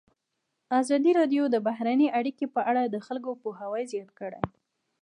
[0.79, 4.41] ازادي راډیو د بهرنۍ اړیکې په اړه د خلکو پوهاوی زیات کړی.